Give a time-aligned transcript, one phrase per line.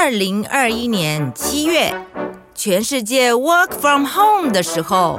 [0.00, 1.92] 二零二一年七月，
[2.54, 5.18] 全世界 work from home 的时候，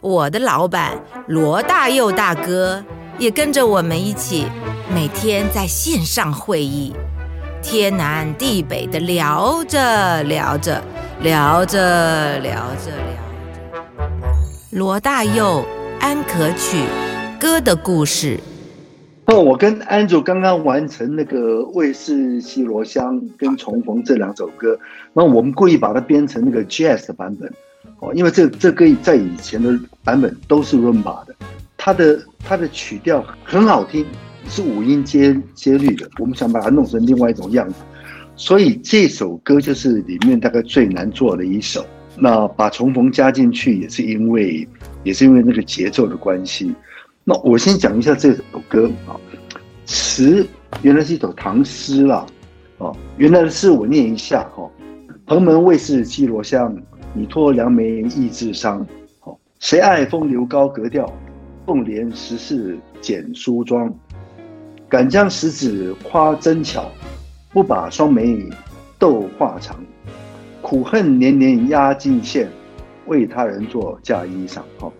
[0.00, 2.84] 我的老板罗大佑大哥
[3.18, 4.46] 也跟着我们一起，
[4.88, 6.94] 每天在线上会议，
[7.60, 10.80] 天南地北的聊着聊着
[11.20, 13.98] 聊着聊着聊。
[14.70, 15.64] 罗大佑
[15.98, 16.84] 安可曲
[17.40, 18.38] 歌的故事。
[19.26, 24.78] 哦，我跟安祖刚刚完成那个《卫视西罗香》跟《重逢》这两首歌，
[25.14, 27.50] 那我们故意把它编成那个 Jazz 的版本，
[28.00, 31.34] 哦，因为这这歌在以前的版本都是 Rumba 的，
[31.78, 34.04] 它的它的曲调很好听，
[34.46, 37.76] 是五音接接律的，我们想把它弄成另外一种样子，
[38.36, 41.84] 所以这首歌就是里面大概最难做的一首。
[42.16, 44.68] 那把《重逢》加进去，也是因为
[45.02, 46.72] 也是因为那个节奏的关系。
[47.26, 49.16] 那我先讲一下这首歌啊，
[49.86, 50.46] 词
[50.82, 52.26] 原来是一首唐诗啦，
[52.76, 54.70] 哦，原来的诗我念一下哈。
[55.26, 56.76] 蓬门未识绮罗香，
[57.14, 58.86] 你托良媒益自伤。
[59.22, 61.10] 哦，谁爱风流高格调，
[61.64, 63.90] 凤帘十四剪梳妆。
[64.86, 66.90] 敢将十指夸针巧，
[67.54, 68.38] 不把双眉
[68.98, 69.82] 斗画长。
[70.60, 72.50] 苦恨年年压金线，
[73.06, 74.60] 为他人做嫁衣裳。
[74.78, 74.92] 哈。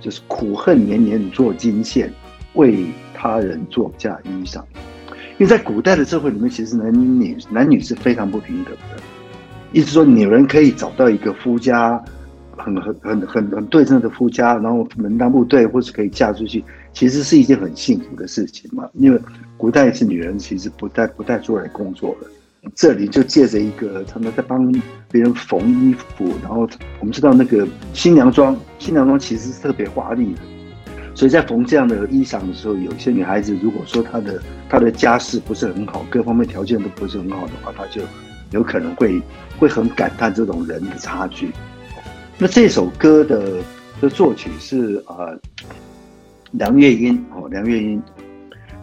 [0.00, 2.12] 就是苦恨年年做金线，
[2.54, 4.62] 为他人做嫁衣裳。
[5.38, 9.02] 因为在古代的社会里面，其实男女男女是非常不平等的。
[9.72, 12.02] 意思说，女人可以找到一个夫家，
[12.56, 18.88] 很很很很很对称的夫家，然后门当户对，或是可以嫁出去，其实是一件很幸福的事情嘛。
[18.94, 19.20] 因为
[19.56, 22.26] 古代是女人其实不带不带出来工作的。
[22.74, 24.70] 这里就借着一个他们在帮
[25.10, 26.68] 别人缝衣服，然后
[27.00, 30.40] 我们知道那个新娘装，新娘装其实是特别华丽的，
[31.14, 38.02] 所以在缝这样的衣裳的时候，有些女孩子如果说她的她的家世不是很好，各方面条件都不是很好的话，她就
[38.50, 39.20] 有可能会
[39.58, 41.50] 会很感叹这种人的差距。
[42.38, 43.58] 那这首歌的
[44.00, 45.38] 的作曲是呃
[46.52, 48.02] 梁月英哦，梁月英，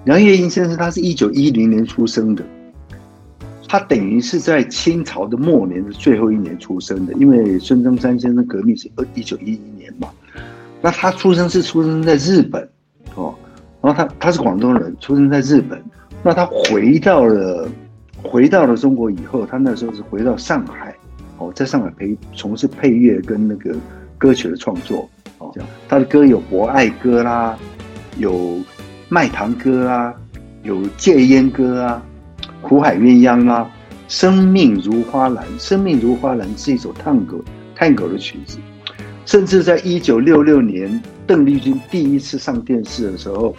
[0.05, 2.43] 梁月英先生他是一九一零年出生的。
[3.67, 10.09] 他等于是在清朝的末年的最后一年出生的，因为孙中山先生革命是二一九一一年嘛。
[10.81, 12.61] 那他出生是出生在日本，
[13.15, 13.33] 哦，
[13.81, 15.83] 然后他他是广东人，出生在日本。
[16.21, 17.67] 那他回到了
[18.21, 20.95] 回到了中国以后，他那时候是回到上海，
[21.39, 23.75] 哦，在上海陪从事配乐跟那个
[24.17, 25.09] 歌曲的创作，
[25.39, 27.57] 哦，这样他的歌有博爱歌啦，
[28.17, 28.59] 有
[29.09, 30.13] 卖糖歌啊，
[30.61, 32.01] 有戒烟歌啊。
[32.67, 33.69] 苦海鸳鸯啊，
[34.07, 37.39] 生命如花篮，生命如花篮是一首探戈
[37.75, 38.57] 探戈的曲子。
[39.23, 43.55] 甚至在一九六六年，邓丽君第一次上电视的时候，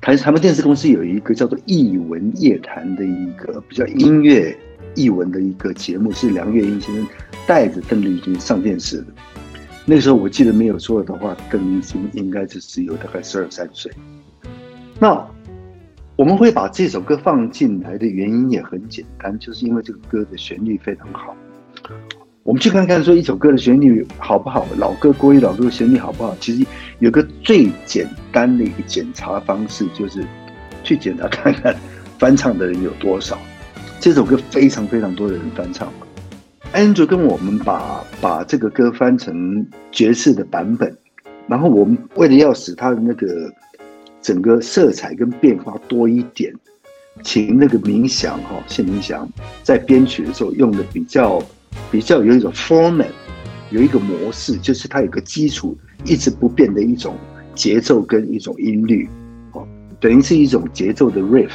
[0.00, 4.56] 台台湾电视公司有一个叫做《艺文夜谈》的一个比较音乐
[4.94, 7.06] 艺文的一个节目，是梁月英先生
[7.46, 9.06] 带着邓丽君上电视的。
[9.84, 13.92] 那时候我记得没有错的话，邓丽君应该是只有大概十二三岁。
[14.98, 15.22] 那。
[16.16, 21.36] 我们会把这首歌放进来的原因也很简单，就是因为这个歌的旋律非常好。
[22.42, 26.34] 我们去看看说一首歌的旋律好不好，老歌国语老歌的旋律好不好？
[26.40, 26.66] 其实
[27.00, 30.24] 有个最简单的一个检查方式，就是
[30.82, 31.76] 去检查看看
[32.18, 33.36] 翻唱的人有多少。
[34.00, 35.92] 这首歌非常非常多的人翻唱。
[36.72, 40.96] Andrew 跟我们把把这个歌翻成爵士的版本，
[41.46, 43.52] 然后我们为了要使它的那个。
[44.20, 46.52] 整个色彩跟变化多一点，
[47.22, 49.28] 请那个冥想哈，谢冥想
[49.62, 51.42] 在编曲的时候用的比较
[51.90, 53.06] 比较有一种 format，
[53.70, 57.16] 有一个模式，就是它有个基础一直不变的一种
[57.54, 59.08] 节奏跟一种音律，
[59.52, 59.66] 哦，
[60.00, 61.50] 等于是一种节奏的 riff，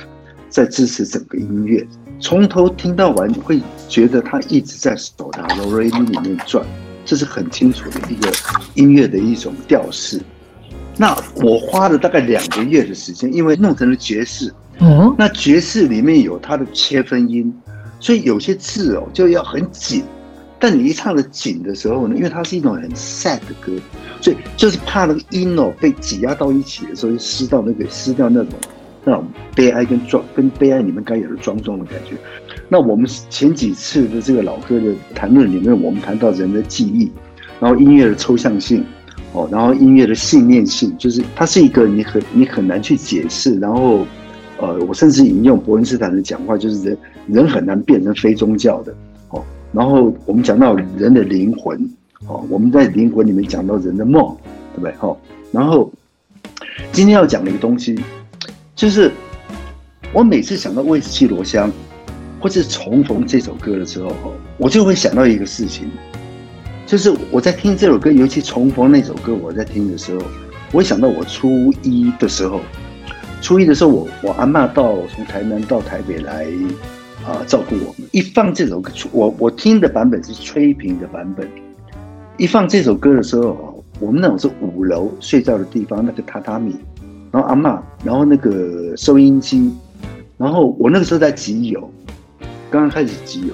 [0.50, 1.86] 在支持整个音乐，
[2.20, 6.66] 从头听到完会觉得它一直在手的 r e 里面转，
[7.06, 8.32] 这是很清楚的一个
[8.76, 10.22] 音乐的一种调式。
[10.98, 14.54] 那我花了大概两个月的时间，因为弄成了爵士。
[14.80, 17.54] 嗯，那爵士里面有它的切分音，
[18.00, 20.04] 所以有些字哦就要很紧。
[20.60, 23.72] 但你一唱的紧的时候呢，因为它是一种很 sad 的歌，
[24.22, 28.54] 所以就是怕那个音哦被挤压到一起的时候，失到那个失掉那种
[29.04, 32.16] 那种悲哀跟庄跟悲哀里面该有的庄重的感觉。
[32.70, 37.12] 那我们前几次的这个老歌的谈论里面，我们谈到人的记忆，
[37.60, 38.84] 然后音乐的抽象性。
[39.34, 43.58] 哦，然后音乐的信念性，就是它是一个你很你很难去解释。
[43.60, 44.06] 然后，
[44.58, 46.98] 呃，我甚至引用伯恩斯坦的讲话，就是人
[47.28, 48.94] 人很难变成非宗教的。
[49.30, 49.42] 哦，
[49.72, 51.80] 然后我们讲到人的灵魂，
[52.28, 54.36] 哦，我们在灵魂里面讲到人的梦，
[54.76, 54.92] 对不对？
[54.98, 55.16] 哈，
[55.52, 55.90] 然后
[56.92, 57.98] 今天要讲的一个东西，
[58.76, 59.10] 就是
[60.12, 61.72] 我每次想到威士忌罗香，
[62.42, 64.14] 或是重逢这首歌的时候，
[64.58, 65.90] 我就会想到一个事情，
[66.92, 70.22] 就是我在听这首歌，尤其重逢那首歌，我在听的时候，
[70.74, 72.60] 我想到我初一的时候，
[73.42, 76.46] 初一的时候，我我阿妈到从台南到台北来
[77.26, 81.48] 啊照顾我们，一放这首歌，我我听的版本是吹平的版本，
[82.36, 86.76] 一放这首歌的时候，我们那种是五楼睡觉的地方，那个榻榻米。
[87.32, 89.72] 然后阿妈，然后那个收音机，
[90.36, 91.90] 然后我那个时候在集邮，
[92.70, 93.54] 刚刚开始集邮，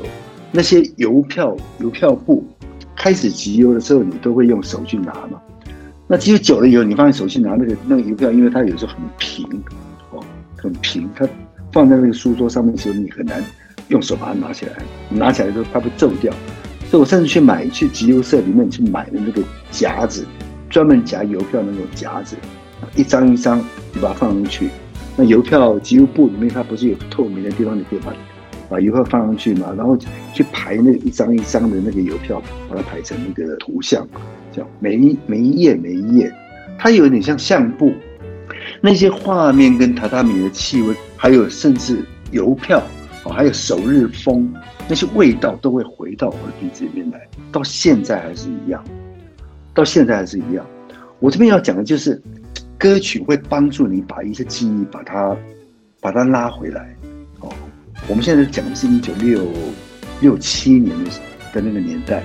[0.52, 2.44] 那些邮票、邮票簿
[2.98, 5.40] 开始集邮的时候，你都会用手去拿嘛。
[6.08, 9.46] 那集邮久了以后，你发现手去拿那个那个邮票，因为它有时候很平，
[10.12, 10.24] 哦，
[10.58, 11.28] 很平，它
[11.72, 13.42] 放在那个书桌上面的时候，你很难
[13.90, 14.74] 用手把它拿起来。
[15.10, 16.34] 拿起来的时候，它会皱掉。
[16.90, 20.26] 所以我甚至去买去集邮社里面去买的那个夹子，
[20.70, 22.36] 专门夹邮票那种夹子。
[22.96, 23.60] 一张一张，
[23.94, 24.70] 你把它放进去。
[25.16, 28.12] 那邮票集邮簿里面，它不是有透明的地方，你可以把
[28.70, 29.74] 把邮票放上去嘛？
[29.78, 29.98] 然后
[30.34, 34.08] 去排那一张一张的那个邮票，把它排成那个图像，
[34.52, 36.34] 这样每一每一页每一页，
[36.78, 37.94] 它有点像相簿。
[38.82, 42.82] 那些画面跟榻榻米的气味，还有甚至邮票
[43.24, 44.52] 哦，还有首日风，
[44.88, 47.28] 那些味道都会回到我的鼻子里面来。
[47.52, 48.84] 到现在还是一样，
[49.74, 50.66] 到现在还是一样。
[51.20, 52.22] 我这边要讲的就是。
[52.80, 55.36] 歌曲会帮助你把一些记忆把它
[56.00, 56.96] 把它拉回来，
[58.08, 59.42] 我们现在讲的是一九六
[60.22, 61.12] 六七年的
[61.54, 62.24] 的那个年代，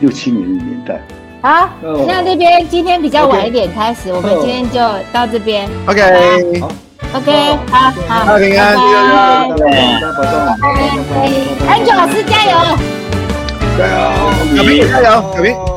[0.00, 1.00] 六七年的年代。
[1.42, 1.68] 好，
[2.08, 4.80] 那这边今天比较晚一点开始，我们今天就
[5.12, 5.68] 到这边。
[5.86, 6.72] OK，好
[7.12, 7.90] ，OK，好。
[8.08, 9.70] 好，平安，大家保重，
[11.68, 12.52] 安九老师加油，
[13.76, 15.73] 加油，小平加油，小平。